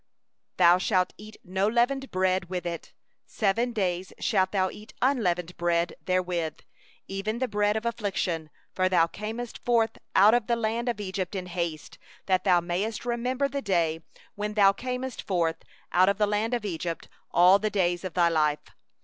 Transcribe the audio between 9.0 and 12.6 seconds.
didst thou come forth out of the land of Egypt; that thou